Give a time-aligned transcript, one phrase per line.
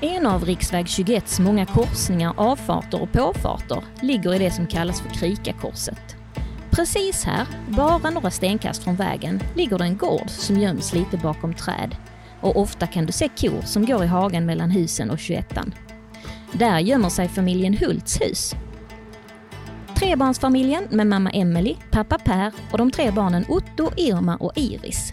[0.00, 5.08] En av riksväg 21s många korsningar, avfarter och påfarter ligger i det som kallas för
[5.08, 6.16] Krikakorset.
[6.70, 11.54] Precis här, bara några stenkast från vägen, ligger det en gård som göms lite bakom
[11.54, 11.96] träd.
[12.40, 15.58] Och ofta kan du se kor som går i hagen mellan husen och 21
[16.52, 18.54] Där gömmer sig familjen Hults hus.
[19.94, 25.12] Trebarnsfamiljen med mamma Emily, pappa Per och de tre barnen Otto, Irma och Iris.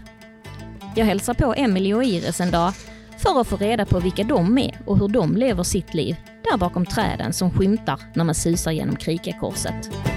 [0.94, 2.72] Jag hälsar på Emily och Iris en dag
[3.18, 6.16] för att få reda på vilka de är och hur de lever sitt liv
[6.50, 9.90] där bakom träden som skymtar när man susar genom Krikakorset.
[9.90, 10.15] korset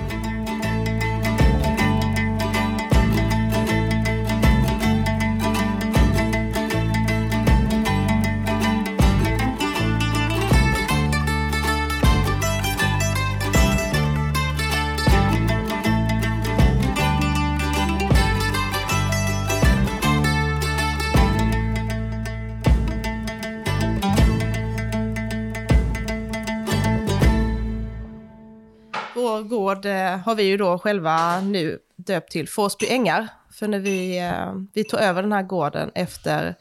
[29.70, 33.28] gård eh, har vi ju då själva nu döpt till Forsby ängar.
[33.52, 36.56] För när vi, eh, vi tog över den här gården efter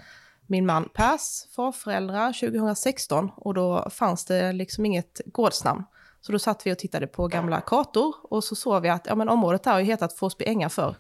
[0.47, 5.85] min man Pers farföräldrar 2016 och då fanns det liksom inget gårdsnamn.
[6.21, 9.15] Så då satt vi och tittade på gamla kartor och så såg vi att ja,
[9.15, 10.97] men området här har ju hetat Forsby ängar förr.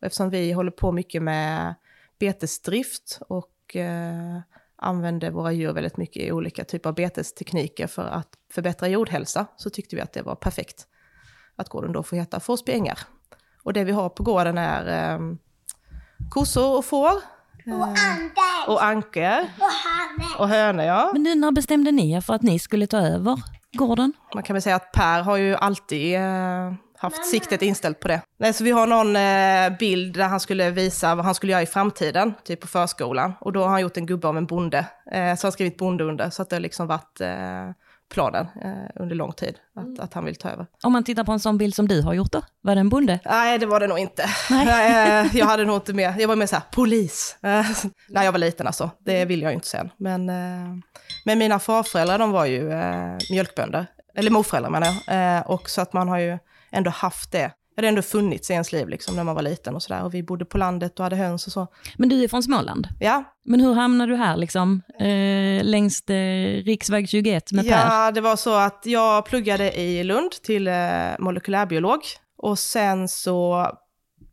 [0.00, 1.74] Och eftersom vi håller på mycket med
[2.18, 4.40] betesdrift och eh,
[4.76, 9.70] använder våra djur väldigt mycket i olika typer av betestekniker för att förbättra jordhälsa så
[9.70, 10.86] tyckte vi att det var perfekt
[11.56, 12.98] att gården då får heta Forsby ängar.
[13.62, 15.20] Och det vi har på gården är eh,
[16.30, 17.12] kossor och får.
[17.66, 18.68] Och anker.
[18.68, 19.50] Och anker.
[19.58, 20.38] Och hane.
[20.38, 21.10] Och hönor, ja.
[21.12, 24.12] Men nu när bestämde ni er för att ni skulle ta över gården?
[24.34, 28.20] Man kan väl säga att Per har ju alltid eh, haft siktet inställt på det.
[28.38, 31.62] Nej, så vi har någon eh, bild där han skulle visa vad han skulle göra
[31.62, 33.32] i framtiden, typ på förskolan.
[33.40, 34.78] Och då har han gjort en gubbe av en bonde.
[35.12, 37.70] Eh, så har han skrivit bonde under, så att det har liksom varit eh,
[38.14, 40.66] planen eh, under lång tid, att, att han vill ta över.
[40.82, 42.88] Om man tittar på en sån bild som du har gjort då, var det en
[42.88, 43.20] bonde?
[43.24, 44.26] Nej, det var det nog inte.
[44.50, 45.20] Nej.
[45.26, 47.36] Eh, jag hade nog inte med, jag var mer så här, polis.
[47.42, 47.66] Eh,
[48.08, 49.90] När jag var liten alltså, det vill jag ju inte sen.
[49.96, 50.76] Men, eh,
[51.24, 53.86] men mina farföräldrar, de var ju eh, mjölkbönder.
[54.16, 55.36] Eller morföräldrar menar jag.
[55.36, 56.38] Eh, och så att man har ju
[56.70, 57.50] ändå haft det.
[57.76, 60.04] Hade ändå funnits i ens liv liksom, när man var liten och sådär.
[60.04, 61.66] Och vi bodde på landet och hade höns och så.
[61.96, 62.88] Men du är från Småland.
[63.00, 67.70] Ja, Men hur hamnade du här liksom, eh, längs eh, riksväg 21 med Per?
[67.70, 70.74] ja det var så att jag pluggade i Lund till eh,
[71.18, 72.00] molekylärbiolog.
[72.38, 73.68] Och sen så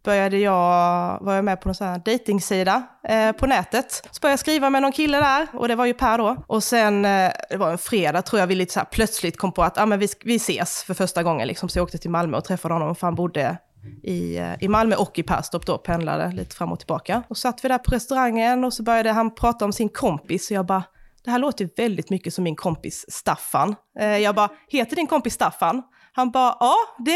[0.03, 3.91] började jag, var jag med på någon sån här dejtingsida eh, på nätet.
[4.11, 6.37] Så började jag skriva med någon kille där och det var ju Per då.
[6.47, 9.51] Och sen, eh, det var en fredag tror jag, vi lite så här plötsligt kom
[9.51, 11.47] på att ah, men vi, vi ses för första gången.
[11.47, 11.69] Liksom.
[11.69, 13.57] Så jag åkte till Malmö och träffade honom för han bodde
[14.03, 17.23] i, eh, i Malmö och i Perstorp då, pendlade lite fram och tillbaka.
[17.27, 20.57] Och satt vi där på restaurangen och så började han prata om sin kompis och
[20.57, 20.83] jag bara,
[21.23, 23.75] det här låter ju väldigt mycket som min kompis Staffan.
[23.99, 25.83] Eh, jag bara, heter din kompis Staffan?
[26.13, 27.11] Han bara, ja det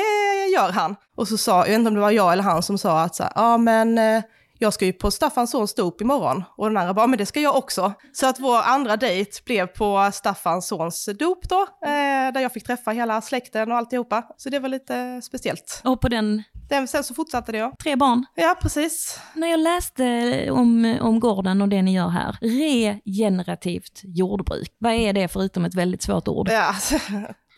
[0.53, 0.95] gör han.
[1.15, 3.15] Och så sa, jag vet inte om det var jag eller han som sa att
[3.15, 4.23] så här, ja men eh,
[4.65, 6.43] jag ska ju på Staffans sons dop imorgon.
[6.57, 7.93] Och den andra bara, men det ska jag också.
[8.13, 12.65] Så att vår andra dejt blev på Staffans sons dop då, eh, där jag fick
[12.65, 14.23] träffa hela släkten och alltihopa.
[14.37, 15.81] Så det var lite speciellt.
[15.83, 17.75] Och på den, Den, sen så fortsatte det ja.
[17.83, 18.25] tre barn.
[18.35, 19.19] Ja, precis.
[19.33, 20.05] När jag läste
[20.51, 25.75] om, om gården och det ni gör här, regenerativt jordbruk, vad är det förutom ett
[25.75, 26.49] väldigt svårt ord?
[26.49, 26.95] Ja, alltså,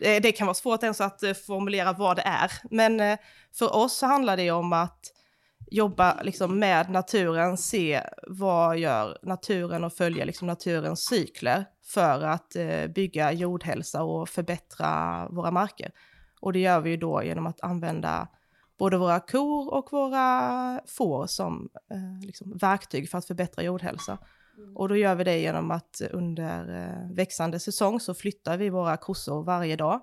[0.00, 2.52] det kan vara svårt ens att eh, formulera vad det är.
[2.70, 3.18] Men eh,
[3.58, 5.00] för oss så handlar det om att
[5.70, 12.56] jobba liksom med naturen, se vad gör naturen och följa liksom naturens cykler för att
[12.56, 15.90] eh, bygga jordhälsa och förbättra våra marker.
[16.40, 18.28] Och det gör vi ju då genom att använda
[18.78, 24.18] både våra kor och våra får som eh, liksom verktyg för att förbättra jordhälsa.
[24.74, 28.96] Och då gör vi det genom att under eh, växande säsong så flyttar vi våra
[28.96, 30.00] kossor varje dag.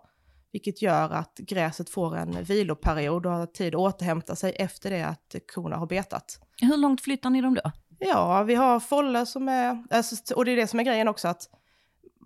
[0.55, 5.03] Vilket gör att gräset får en viloperiod och har tid att återhämta sig efter det
[5.03, 6.39] att korna har betat.
[6.61, 7.71] Hur långt flyttar ni dem då?
[7.99, 11.27] Ja, vi har foller som är, alltså, och det är det som är grejen också
[11.27, 11.49] att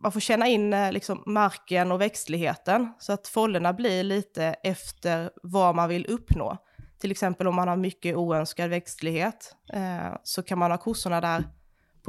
[0.03, 5.29] man får känna in eh, liksom, marken och växtligheten så att follerna blir lite efter
[5.43, 6.57] vad man vill uppnå.
[6.99, 11.43] Till exempel om man har mycket oönskad växtlighet eh, så kan man ha kossorna där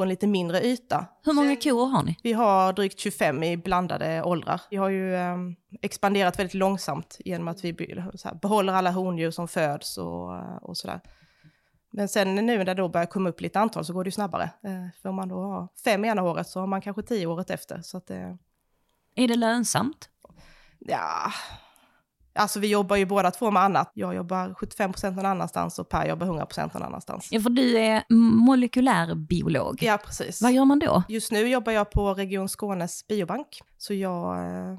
[0.00, 1.06] på en lite mindre yta.
[1.24, 2.16] Hur många kor har ni?
[2.22, 4.60] Vi har drygt 25 i blandade åldrar.
[4.70, 5.36] Vi har ju eh,
[5.80, 7.68] expanderat väldigt långsamt genom att vi
[8.24, 11.00] här, behåller alla hondjur som föds och, eh, och sådär.
[11.90, 14.12] Men sen nu när det då börjar komma upp lite antal så går det ju
[14.12, 14.50] snabbare.
[14.62, 17.50] Eh, för om man då har fem ena året så har man kanske tio året
[17.50, 17.82] efter.
[17.82, 18.38] Så att det,
[19.14, 20.08] Är det lönsamt?
[20.78, 21.32] ja,
[22.32, 23.90] Alltså vi jobbar ju båda två med annat.
[23.94, 27.28] Jag jobbar 75% någon annanstans och Per jobbar 100% någon annanstans.
[27.30, 28.04] Ja, för du är
[28.46, 29.78] molekylärbiolog.
[29.82, 30.42] Ja, precis.
[30.42, 31.02] Vad gör man då?
[31.08, 33.60] Just nu jobbar jag på Region Skånes biobank.
[33.78, 34.76] Så jag eh,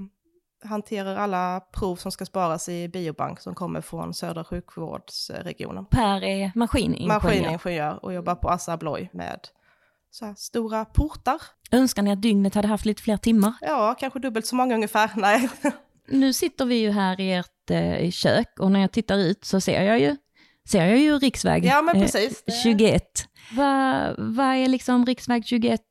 [0.63, 5.85] hanterar alla prov som ska sparas i biobank som kommer från södra sjukvårdsregionen.
[5.85, 7.07] Per är maskiningenjör.
[7.07, 9.39] Maskiningenjör och jobbar på Assa Abloy med
[10.11, 11.41] så här stora portar.
[11.71, 13.53] Önskar ni att dygnet hade haft lite fler timmar?
[13.61, 15.11] Ja, kanske dubbelt så många ungefär.
[15.15, 15.49] Nej.
[16.07, 19.61] Nu sitter vi ju här i ert eh, kök och när jag tittar ut så
[19.61, 20.15] ser jag ju,
[20.69, 22.43] ser jag ju riksväg Ja, men eh, precis.
[22.45, 23.03] Det- 21.
[23.57, 25.81] Vad vad är liksom riksväg 21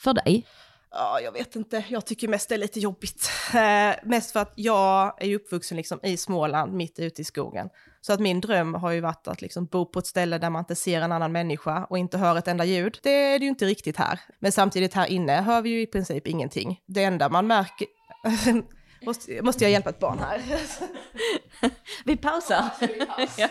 [0.00, 0.46] för dig?
[0.90, 1.84] Ja, jag vet inte.
[1.88, 3.30] Jag tycker mest det är lite jobbigt.
[3.54, 7.68] Eh, mest för att jag är uppvuxen liksom i Småland, mitt ute i skogen.
[8.00, 10.60] Så att min dröm har ju varit att liksom bo på ett ställe där man
[10.60, 12.98] inte ser en annan människa och inte hör ett enda ljud.
[13.02, 14.20] Det är det ju inte riktigt här.
[14.38, 16.80] Men samtidigt här inne hör vi ju i princip ingenting.
[16.86, 17.86] Det enda man märker...
[19.00, 20.42] måste, måste jag hjälpa ett barn här?
[22.04, 22.64] Vi pausar.
[23.38, 23.48] Ja.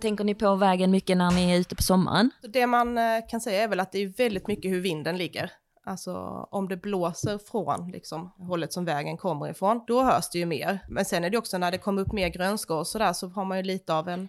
[0.00, 2.30] Tänker ni på vägen mycket när ni är ute på sommaren?
[2.42, 5.52] Det man eh, kan säga är väl att det är väldigt mycket hur vinden ligger.
[5.84, 6.14] Alltså
[6.50, 10.78] om det blåser från liksom, hållet som vägen kommer ifrån, då hörs det ju mer.
[10.88, 13.44] Men sen är det också när det kommer upp mer grönska och sådär så har
[13.44, 14.28] man ju lite av en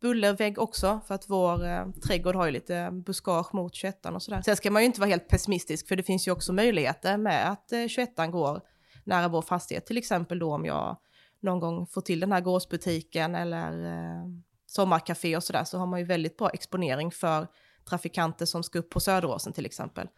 [0.00, 4.22] bullervägg också för att vår eh, trädgård har ju lite eh, buskage mot 21 och
[4.22, 4.42] sådär.
[4.42, 7.50] Sen ska man ju inte vara helt pessimistisk för det finns ju också möjligheter med
[7.50, 8.60] att eh, 21 går
[9.04, 9.86] nära vår fastighet.
[9.86, 10.96] Till exempel då om jag
[11.40, 14.24] någon gång får till den här gårdsbutiken eller eh,
[14.66, 17.46] sommarkafé och sådär så har man ju väldigt bra exponering för
[17.88, 20.08] trafikanter som ska upp på Söderåsen till exempel.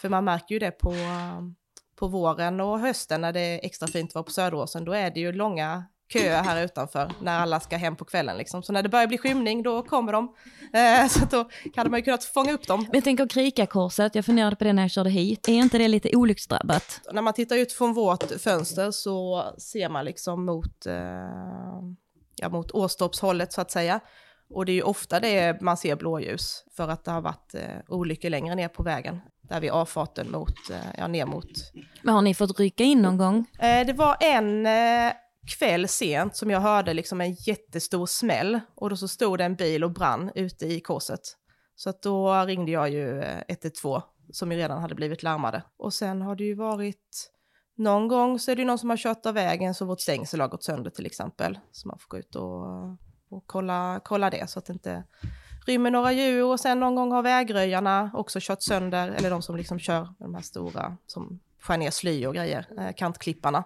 [0.00, 1.40] För man märker ju det på, eh,
[1.96, 5.10] på våren och hösten när det är extra fint att vara på Söderåsen, då är
[5.10, 8.62] det ju långa köer här utanför när alla ska hem på kvällen liksom.
[8.62, 10.34] Så när det börjar bli skymning då kommer de.
[10.72, 12.80] Eh, så då hade man ju kunnat fånga upp dem.
[12.80, 15.48] Men jag tänker Krikakorset, jag funderade på det när jag körde hit.
[15.48, 17.00] Är inte det lite olycksdrabbat?
[17.12, 20.94] När man tittar ut från vårt fönster så ser man liksom mot, eh,
[22.36, 24.00] ja, mot Åstorpshållet så att säga.
[24.50, 27.60] Och det är ju ofta det man ser blåljus för att det har varit eh,
[27.88, 29.20] olyckor längre ner på vägen.
[29.42, 31.50] Där vid avfarten mot, eh, ja, ner mot.
[32.02, 33.46] Men har ni fått rycka in någon gång?
[33.58, 35.12] Eh, det var en eh,
[35.48, 39.54] kväll sent som jag hörde liksom en jättestor smäll och då så stod det en
[39.54, 41.20] bil och brann ute i korset.
[41.76, 44.02] Så att då ringde jag ju eh, 112
[44.32, 45.62] som ju redan hade blivit larmade.
[45.76, 47.30] Och sen har det ju varit
[47.76, 50.40] någon gång så är det ju någon som har kört av vägen så vårt stängsel
[50.40, 51.58] har gått sönder till exempel.
[51.72, 52.64] Så man får gå ut och,
[53.28, 55.04] och kolla, kolla det så att det inte
[55.66, 56.44] rymmer några djur.
[56.44, 60.14] Och sen någon gång har vägröjarna också kört sönder, eller de som liksom kör med
[60.28, 63.64] de här stora som skär ner sly och grejer, eh, kantklipparna.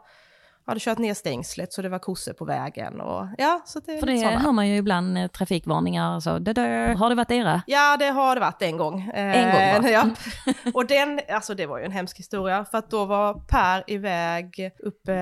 [0.67, 4.07] Hade kört ner stängslet så det var kossor på vägen och ja, så det För
[4.07, 4.39] det sådana.
[4.39, 6.39] hör man ju ibland eh, trafikvarningar så.
[6.39, 6.95] Det där.
[6.95, 7.63] Har det varit era?
[7.67, 9.11] Ja, det har det varit en gång.
[9.15, 9.91] En gång, va?
[9.91, 10.07] ja.
[10.75, 14.71] Och den, alltså det var ju en hemsk historia, för att då var Per iväg
[14.79, 15.13] uppe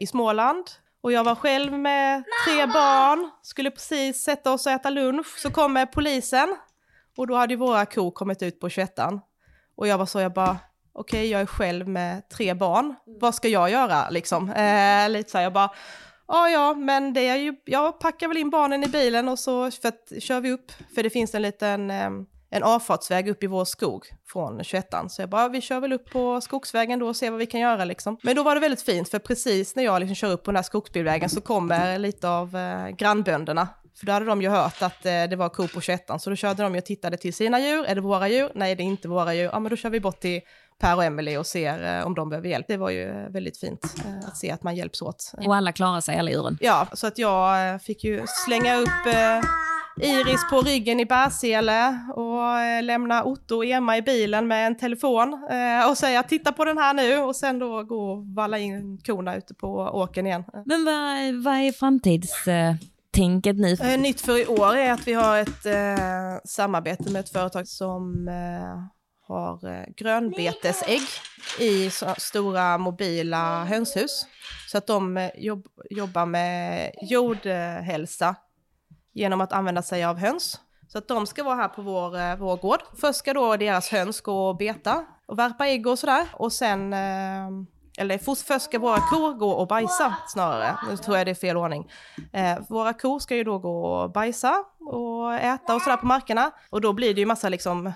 [0.00, 0.64] i Småland.
[1.02, 5.50] Och jag var själv med tre barn, skulle precis sätta oss och äta lunch, så
[5.50, 6.56] kommer polisen.
[7.16, 8.98] Och då hade ju våra kor kommit ut på 21
[9.76, 10.56] Och jag var så, jag bara,
[10.96, 14.50] okej jag är själv med tre barn, vad ska jag göra liksom?
[14.50, 15.70] Eh, lite så här, jag bara,
[16.28, 19.70] Ja, ja, men det är ju, jag packar väl in barnen i bilen och så
[19.70, 22.10] för att, kör vi upp, för det finns en liten eh,
[22.50, 26.10] en avfartsväg upp i vår skog från 21 Så jag bara, vi kör väl upp
[26.10, 28.18] på skogsvägen då och ser vad vi kan göra liksom.
[28.22, 30.56] Men då var det väldigt fint, för precis när jag liksom kör upp på den
[30.56, 33.68] här skogsbilvägen så kommer lite av eh, grannbönderna.
[33.98, 36.36] För då hade de ju hört att eh, det var ko på 21 så då
[36.36, 37.84] körde de ju och tittade till sina djur.
[37.84, 38.50] Är det våra djur?
[38.54, 39.50] Nej, det är inte våra djur.
[39.52, 40.40] Ja, men då kör vi bort till
[40.78, 42.66] Per och Emily och ser eh, om de behöver hjälp.
[42.68, 45.32] Det var ju eh, väldigt fint eh, att se att man hjälps åt.
[45.46, 46.58] Och alla klarar sig, alla djuren.
[46.60, 48.88] Ja, så att jag fick ju slänga upp
[50.00, 55.48] Iris på ryggen i bärsele och lämna Otto och Emma i bilen med en telefon
[55.90, 59.36] och säga titta på den här nu och sen då gå och valla in korna
[59.36, 60.44] ute på åkern igen.
[60.66, 63.72] Men vad, vad är framtidstänket nu?
[63.72, 67.68] Eh, nytt för i år är att vi har ett eh, samarbete med ett företag
[67.68, 68.95] som eh,
[69.26, 71.02] har eh, grönbetesägg
[71.58, 74.26] i stora mobila hönshus.
[74.68, 78.34] Så att de eh, jobb, jobbar med jordhälsa
[79.12, 80.60] genom att använda sig av höns.
[80.88, 82.80] Så att de ska vara här på vår, eh, vår gård.
[83.00, 86.26] Först ska då deras höns gå och beta och värpa ägg och sådär.
[86.32, 86.92] Och sen,
[87.98, 90.76] eller först ska våra kor gå och bajsa snarare.
[90.90, 91.90] Nu tror jag det är fel ordning.
[92.68, 96.50] Våra kor ska ju då gå och bajsa och äta och sådär på markerna.
[96.70, 97.92] Och då blir det ju massa liksom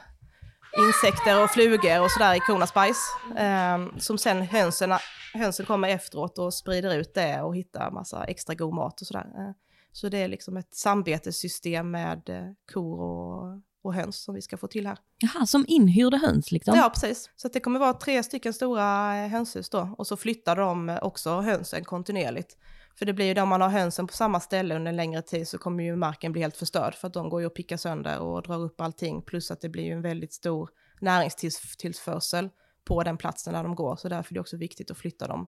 [0.79, 2.99] insekter och flugor och sådär i kornas bajs.
[3.37, 4.93] Eh, som sen hönsen,
[5.35, 9.27] hönsen kommer efteråt och sprider ut det och hittar massa extra god mat och sådär.
[9.39, 9.53] Eh,
[9.93, 14.57] så det är liksom ett samarbetessystem med eh, kor och och höns som vi ska
[14.57, 14.99] få till här.
[15.19, 16.75] Jaha, som inhyrda höns liksom?
[16.77, 17.31] Ja, precis.
[17.37, 19.95] Så det kommer vara tre stycken stora eh, hönshus då.
[19.99, 22.57] Och så flyttar de också hönsen kontinuerligt.
[23.01, 25.23] För det blir ju då om man har hönsen på samma ställe under en längre
[25.23, 27.79] tid så kommer ju marken bli helt förstörd för att de går ju att picka
[27.79, 29.23] sönder och drar upp allting.
[29.23, 32.49] Plus att det blir ju en väldigt stor näringstillförsel
[32.85, 33.97] på den platsen där de går.
[33.97, 35.47] Så därför är det också viktigt att flytta dem.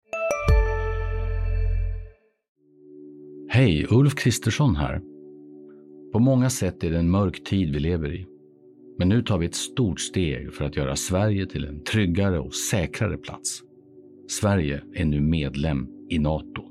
[3.49, 5.01] Hej, Ulf Kristersson här.
[6.13, 8.27] På många sätt är det en mörk tid vi lever i.
[8.97, 12.55] Men nu tar vi ett stort steg för att göra Sverige till en tryggare och
[12.55, 13.61] säkrare plats.
[14.41, 16.70] Sverige är nu medlem i Nato.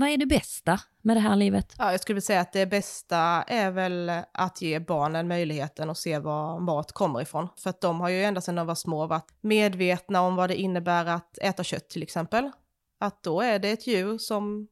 [0.00, 1.74] Vad är det bästa med det här livet?
[1.78, 5.98] Ja, jag skulle vilja säga att det bästa är väl att ge barnen möjligheten att
[5.98, 7.48] se var mat kommer ifrån.
[7.56, 10.56] För att de har ju ända sedan de var små varit medvetna om vad det
[10.56, 12.50] innebär att äta kött till exempel.
[13.00, 14.68] Att då är det ett djur som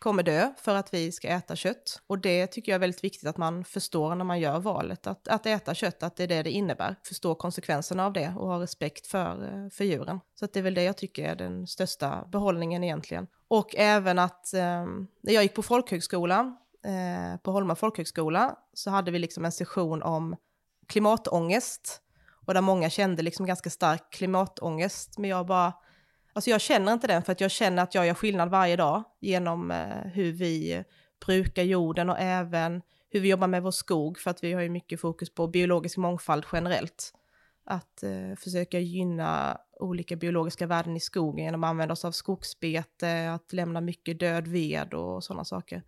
[0.00, 2.02] kommer dö för att vi ska äta kött.
[2.06, 5.06] Och det tycker jag är väldigt viktigt att man förstår när man gör valet.
[5.06, 6.96] Att, att äta kött, att det är det det innebär.
[7.02, 10.20] Förstå konsekvenserna av det och ha respekt för, eh, för djuren.
[10.34, 13.26] Så att det är väl det jag tycker är den största behållningen egentligen.
[13.48, 14.86] Och även att eh,
[15.20, 20.02] när jag gick på folkhögskola, eh, på Holma folkhögskola, så hade vi liksom en session
[20.02, 20.36] om
[20.86, 22.02] klimatångest.
[22.46, 25.18] Och där många kände liksom ganska stark klimatångest.
[25.18, 25.72] Men jag bara,
[26.32, 29.04] Alltså jag känner inte den för att jag känner att jag gör skillnad varje dag
[29.20, 30.84] genom eh, hur vi
[31.26, 34.68] brukar jorden och även hur vi jobbar med vår skog för att vi har ju
[34.68, 37.14] mycket fokus på biologisk mångfald generellt.
[37.64, 43.32] Att eh, försöka gynna olika biologiska värden i skogen genom att använda oss av skogsbete,
[43.32, 45.82] att lämna mycket död ved och sådana saker.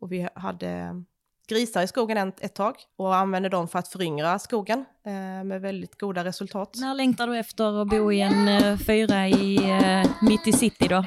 [0.00, 1.04] Och vi hade
[1.50, 6.00] grisar i skogen ett, tag och använder dem för att föryngra skogen eh, med väldigt
[6.00, 6.76] goda resultat.
[6.80, 10.88] När längtar du efter att bo i en eh, fyra i, eh, mitt i city
[10.88, 11.04] då?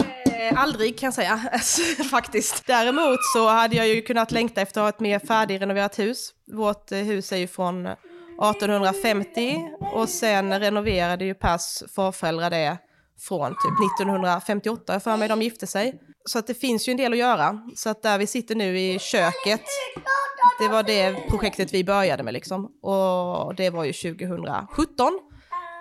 [0.55, 1.38] Aldrig kan jag säga,
[2.12, 2.67] faktiskt.
[2.67, 6.33] Däremot så hade jag ju kunnat längta efter att ha ett mer färdigrenoverat hus.
[6.51, 12.77] Vårt hus är ju från 1850 och sen renoverade ju Pers farföräldrar det
[13.20, 16.01] från typ 1958 för mig de gifte sig.
[16.25, 17.60] Så att det finns ju en del att göra.
[17.75, 19.62] Så att där vi sitter nu i köket,
[20.60, 22.65] det var det projektet vi började med liksom.
[22.65, 25.20] Och det var ju 2017.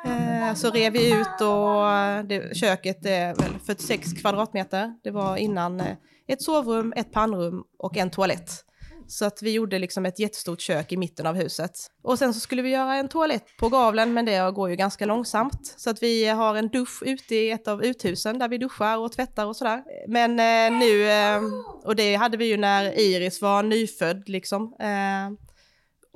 [0.04, 4.94] Eh, så rev vi ut och eh, det, köket är väl 46 kvadratmeter.
[5.04, 5.96] Det var innan eh,
[6.28, 8.64] ett sovrum, ett pannrum och en toalett.
[9.12, 11.70] Så att vi gjorde liksom ett jättestort kök i mitten av huset.
[12.02, 15.06] Och sen så skulle vi göra en toalett på gavlen, men det går ju ganska
[15.06, 15.74] långsamt.
[15.76, 19.12] Så att vi har en dusch ute i ett av uthusen där vi duschar och
[19.12, 19.82] tvättar och sådär.
[20.08, 21.40] Men eh, nu, eh,
[21.84, 24.74] och det hade vi ju när Iris var nyfödd liksom.
[24.80, 25.48] Eh,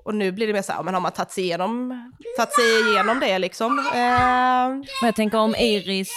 [0.05, 1.91] och nu blir det mer så här, men har man tagit sig igenom,
[2.37, 3.79] tagit sig igenom det liksom?
[3.95, 4.91] Eh.
[5.03, 6.11] jag tänker om Iris,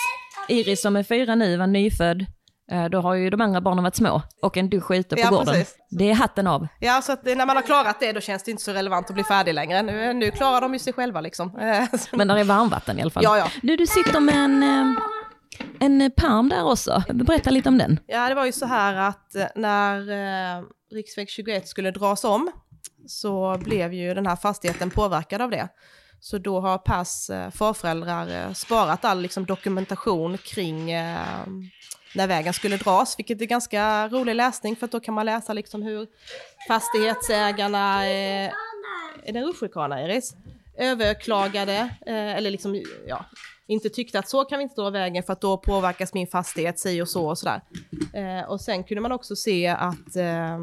[0.48, 2.26] Iris som är fyra nu var nyfödd,
[2.92, 5.54] då har ju de andra barnen varit små och en dusch ute på ja, gården.
[5.54, 5.76] Precis.
[5.90, 6.68] Det är hatten av.
[6.80, 9.14] Ja, så att när man har klarat det då känns det inte så relevant att
[9.14, 9.82] bli färdig längre.
[9.82, 11.52] Nu, nu klarar de ju sig själva liksom.
[12.12, 13.24] Men där är varmvatten i alla fall.
[13.24, 13.48] Ja, ja.
[13.62, 15.02] Du, du sitter med en, eh,
[15.80, 17.04] en palm där också.
[17.14, 18.00] Berätta lite om den.
[18.08, 20.00] Ja, det var ju så här att eh, när
[20.58, 22.52] eh, riksväg 21 skulle dras om
[23.08, 25.68] så blev ju den här fastigheten påverkad av det.
[26.22, 31.46] Så då har Pers farföräldrar sparat all liksom, dokumentation kring eh,
[32.16, 35.54] när vägen skulle dras, vilket är ganska rolig läsning för att då kan man läsa
[35.54, 36.08] liksom hur
[36.68, 38.52] fastighetsägarna, eh,
[39.24, 40.36] är det en rutschkana Iris?
[40.78, 43.26] Överklagade, eh, eller liksom, ja,
[43.68, 46.80] inte tyckte att så kan vi inte dra vägen för att då påverkas min fastighet
[46.80, 47.62] si och så och sådär.
[48.14, 50.60] Eh, och sen kunde man också se att eh,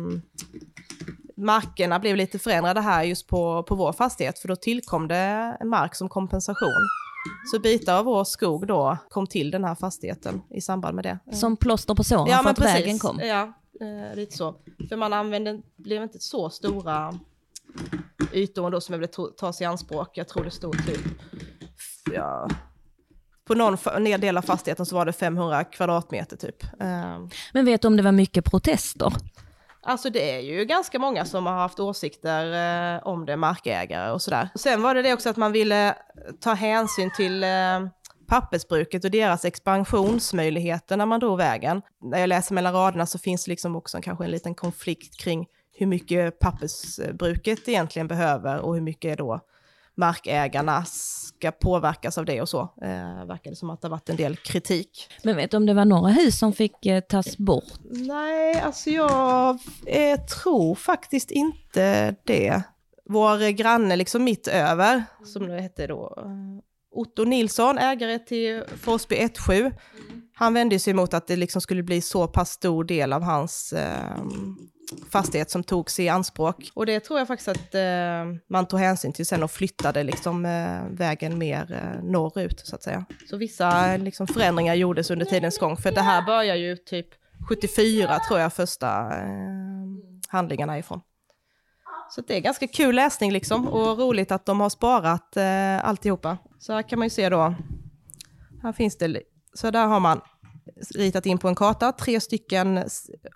[1.36, 5.94] markerna blev lite förändrade här just på, på vår fastighet för då tillkom det mark
[5.94, 6.88] som kompensation.
[7.50, 11.36] Så bitar av vår skog då kom till den här fastigheten i samband med det.
[11.36, 12.74] Som plåster på såren ja, för att precis.
[12.74, 13.20] vägen kom?
[13.20, 14.54] Ja, eh, lite så.
[14.88, 17.18] För man använde, blev inte så stora
[18.32, 20.10] ytor då som jag ville tas i anspråk.
[20.14, 21.00] Jag tror det stod typ,
[22.12, 22.48] ja,
[23.46, 26.64] på någon del av fastigheten så var det 500 kvadratmeter typ.
[26.80, 27.26] Eh.
[27.52, 29.12] Men vet du om det var mycket protester?
[29.86, 34.22] Alltså det är ju ganska många som har haft åsikter eh, om det, markägare och
[34.22, 34.48] sådär.
[34.54, 35.94] Sen var det det också att man ville
[36.40, 37.48] ta hänsyn till eh,
[38.28, 41.82] pappersbruket och deras expansionsmöjligheter när man drog vägen.
[42.02, 45.46] När jag läser mellan raderna så finns det liksom också kanske en liten konflikt kring
[45.78, 49.40] hur mycket pappersbruket egentligen behöver och hur mycket är då
[49.96, 52.60] markägarna ska påverkas av det och så.
[52.60, 55.10] Eh, verkar det som att det har varit en del kritik.
[55.22, 57.72] Men vet du om det var några hus som fick eh, tas bort?
[57.90, 62.62] Nej, alltså jag eh, tror faktiskt inte det.
[63.08, 66.62] Vår granne liksom mitt över, som det hette då, eh,
[66.94, 69.72] Otto Nilsson, ägare till Forsby 17,
[70.34, 73.72] han vände sig emot att det liksom skulle bli så pass stor del av hans
[73.72, 74.16] eh,
[75.10, 76.70] fastighet som togs i anspråk.
[76.74, 77.80] Och det tror jag faktiskt att eh,
[78.48, 82.82] man tog hänsyn till sen och flyttade liksom, eh, vägen mer eh, norrut, så att
[82.82, 83.04] säga.
[83.30, 87.08] Så vissa eh, liksom, förändringar gjordes under tidens gång, för det här börjar ju typ
[87.48, 89.26] 74, tror jag, första eh,
[90.28, 91.00] handlingarna ifrån.
[92.10, 96.38] Så det är ganska kul läsning liksom, och roligt att de har sparat eh, alltihopa.
[96.58, 97.54] Så här kan man ju se då,
[98.62, 99.22] här finns det,
[99.54, 100.20] så där har man
[100.94, 102.84] ritat in på en karta tre stycken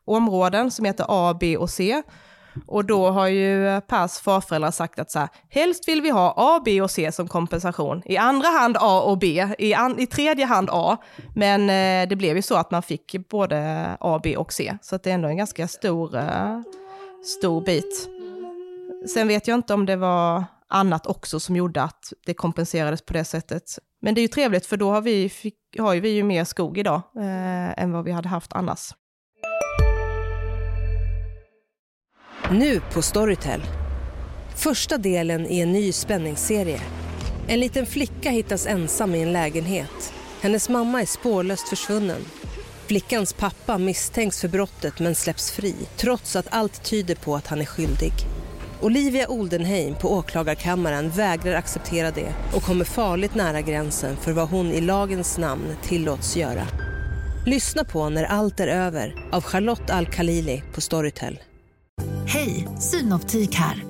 [0.05, 2.03] områden som heter A, B och C.
[2.67, 6.63] Och då har ju Pers farföräldrar sagt att så här, helst vill vi ha A,
[6.65, 8.03] B och C som kompensation.
[8.05, 10.97] I andra hand A och B, i, an, i tredje hand A.
[11.35, 14.77] Men eh, det blev ju så att man fick både A, B och C.
[14.83, 16.61] Så det är ändå en ganska stor, eh,
[17.39, 18.09] stor bit.
[19.15, 23.13] Sen vet jag inte om det var annat också som gjorde att det kompenserades på
[23.13, 23.79] det sättet.
[24.03, 26.79] Men det är ju trevligt för då har vi, fick, har vi ju mer skog
[26.79, 28.91] idag eh, än vad vi hade haft annars.
[32.51, 33.63] Nu på Storytel.
[34.57, 36.81] Första delen i en ny spänningsserie.
[37.49, 40.13] En liten flicka hittas ensam i en lägenhet.
[40.41, 42.21] Hennes mamma är spårlöst försvunnen.
[42.87, 47.61] Flickans pappa misstänks för brottet men släpps fri trots att allt tyder på att han
[47.61, 48.13] är skyldig.
[48.83, 54.67] Olivia Oldenheim på åklagarkammaren vägrar acceptera det och kommer farligt nära gränsen för vad hon
[54.67, 56.67] i lagens namn tillåts göra.
[57.47, 61.39] Lyssna på När allt är över av Charlotte Al-Khalili på Storytel.
[62.27, 63.85] Hej, Synoptik här.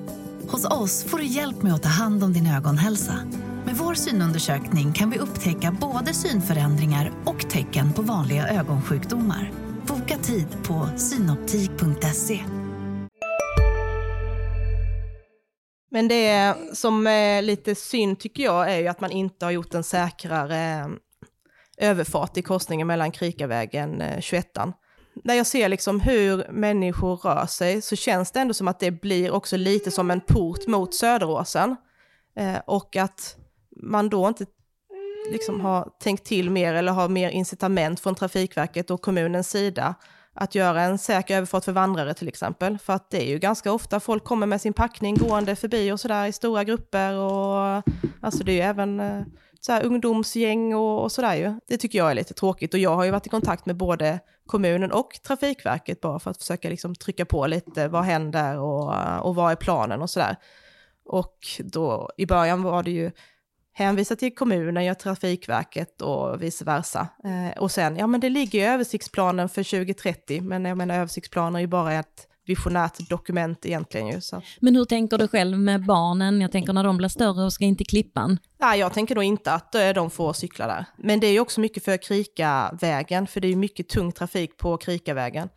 [0.47, 3.19] Hos oss får du hjälp med att ta hand om din ögonhälsa.
[3.65, 9.51] Med vår synundersökning kan vi upptäcka både synförändringar och tecken på vanliga ögonsjukdomar.
[9.87, 12.39] Boka tid på synoptik.se.
[15.93, 19.73] Men det som är lite synd tycker jag är ju att man inte har gjort
[19.73, 20.87] en säkrare eh,
[21.89, 24.47] överfart i korsningen mellan Krikavägen eh, 21.
[25.23, 28.91] När jag ser liksom hur människor rör sig så känns det ändå som att det
[28.91, 31.75] blir också lite som en port mot Söderåsen.
[32.35, 33.35] Eh, och att
[33.81, 34.45] man då inte
[35.31, 39.95] liksom har tänkt till mer eller har mer incitament från Trafikverket och kommunens sida
[40.33, 42.77] att göra en säker överfart för vandrare till exempel.
[42.77, 45.99] För att det är ju ganska ofta folk kommer med sin packning gående förbi och
[45.99, 47.83] sådär i stora grupper och
[48.21, 49.23] alltså det är ju även eh,
[49.59, 51.59] så här ungdomsgäng och, och sådär ju.
[51.67, 54.19] Det tycker jag är lite tråkigt och jag har ju varit i kontakt med både
[54.45, 59.35] kommunen och Trafikverket bara för att försöka liksom trycka på lite, vad händer och, och
[59.35, 60.35] vad är planen och sådär.
[61.05, 63.11] Och då i början var det ju
[63.73, 67.07] hänvisa till kommunen, gör Trafikverket och vice versa.
[67.23, 71.59] Eh, och sen, ja men det ligger i översiktsplanen för 2030, men jag menar översiktsplaner
[71.59, 74.21] är ju bara ett visionärt dokument egentligen ju.
[74.21, 74.41] Så.
[74.59, 76.41] Men hur tänker du själv med barnen?
[76.41, 78.37] Jag tänker när de blir större och ska in till Klippan.
[78.59, 80.85] Nej, jag tänker då inte att eh, de får cykla där.
[80.97, 84.57] Men det är ju också mycket för Krikavägen, för det är ju mycket tung trafik
[84.57, 85.49] på Krikavägen.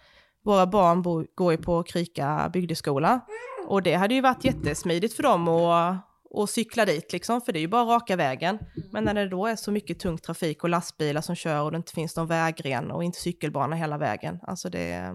[0.44, 3.20] Våra barn bor, går ju på Krika bygdeskola
[3.66, 7.59] och det hade ju varit jättesmidigt för dem att och cykla dit liksom, för det
[7.59, 8.59] är ju bara raka vägen.
[8.92, 11.77] Men när det då är så mycket tung trafik och lastbilar som kör och det
[11.77, 15.14] inte finns någon vägren och inte cykelbana hela vägen, alltså det är,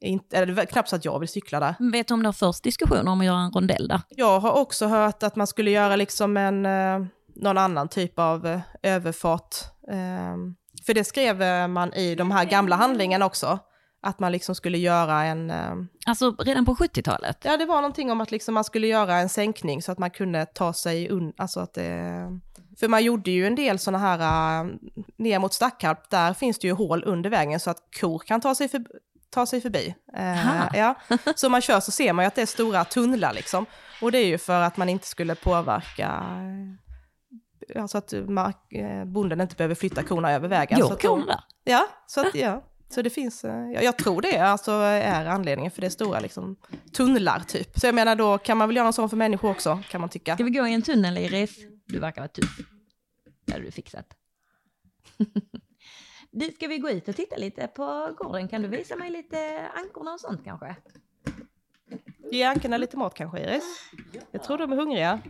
[0.00, 1.74] inte, är det knappt så att jag vill cykla där.
[1.92, 4.00] Vet du om det har först diskussioner om att göra en rondell där?
[4.08, 8.46] Jag har också hört att man skulle göra liksom en, eh, någon annan typ av
[8.46, 9.54] eh, överfart.
[9.90, 10.36] Eh,
[10.86, 13.58] för det skrev man i de här gamla handlingarna också
[14.00, 15.50] att man liksom skulle göra en...
[15.50, 15.74] Eh,
[16.06, 17.38] alltså redan på 70-talet?
[17.42, 20.10] Ja, det var någonting om att liksom man skulle göra en sänkning så att man
[20.10, 22.40] kunde ta sig un, alltså att det,
[22.80, 24.70] För man gjorde ju en del sådana här, uh,
[25.16, 28.54] ner mot Stackarp, där finns det ju hål under vägen så att kor kan ta
[28.54, 28.84] sig, för,
[29.30, 29.94] ta sig förbi.
[30.18, 30.94] Uh, ja.
[31.36, 33.66] Så man kör så ser man ju att det är stora tunnlar liksom.
[34.02, 36.22] Och det är ju för att man inte skulle påverka
[37.76, 38.56] Alltså att mark,
[39.06, 40.78] bonden inte behöver flytta korna över vägen.
[40.80, 41.44] Jo, korna?
[41.64, 42.62] Ja, så att, ja.
[42.88, 46.20] Så det finns, eh, jag, jag tror det alltså är anledningen för det är stora
[46.20, 46.56] liksom,
[46.92, 47.78] tunnlar typ.
[47.78, 50.10] Så jag menar då kan man väl göra en sån för människor också kan man
[50.10, 50.34] tycka.
[50.34, 51.58] Ska vi gå i en tunnel Iris?
[51.86, 52.58] Du verkar vara tuff.
[53.46, 54.06] Det hade du fixat.
[56.30, 58.48] du, ska vi gå ut och titta lite på gården?
[58.48, 60.76] Kan du visa mig lite ankorna och sånt kanske?
[62.30, 63.90] Ge ankorna lite mat kanske Iris?
[64.30, 65.20] Jag tror de är hungriga.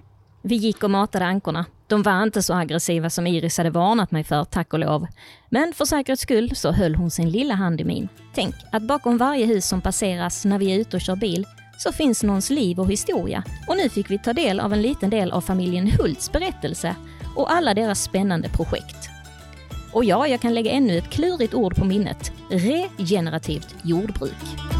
[0.42, 1.66] Vi gick och matade ankorna.
[1.88, 5.06] De var inte så aggressiva som Iris hade varnat mig för, tack och lov.
[5.48, 8.08] Men för säkerhets skull så höll hon sin lilla hand i min.
[8.34, 11.46] Tänk att bakom varje hus som passeras när vi är ute och kör bil
[11.78, 13.44] så finns någons liv och historia.
[13.68, 16.96] Och nu fick vi ta del av en liten del av familjen Hults berättelse
[17.36, 19.08] och alla deras spännande projekt.
[19.92, 22.32] Och ja, jag kan lägga ännu ett klurigt ord på minnet.
[22.50, 24.77] Regenerativt jordbruk.